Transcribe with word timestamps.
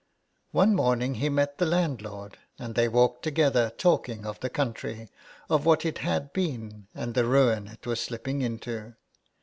One 0.49 0.73
morning 0.73 1.13
he 1.13 1.29
met 1.29 1.59
the 1.59 1.65
landlord, 1.67 2.39
and 2.57 2.73
they 2.73 2.87
walked 2.87 3.21
together, 3.21 3.69
talk 3.69 4.09
ing 4.09 4.25
of 4.25 4.39
the 4.39 4.49
country, 4.49 5.09
of 5.47 5.63
what 5.63 5.85
it 5.85 5.99
had 5.99 6.33
been, 6.33 6.87
and 6.95 7.13
the 7.13 7.23
ruin 7.25 7.67
it 7.67 7.85
was 7.85 7.99
slipping 7.99 8.41
into. 8.41 8.95